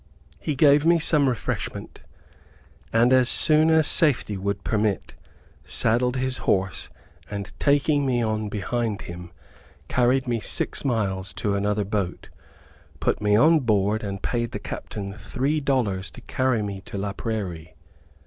[0.39, 2.01] He gave me some refreshment,
[2.91, 5.13] and as soon as safety would permit,
[5.63, 6.89] saddled his horse,
[7.29, 9.31] and taking me on behind him,
[9.89, 12.29] carried me six miles to another boat,
[12.99, 17.75] put me on board, and paid the captain three dollars to carry me to Laprairie.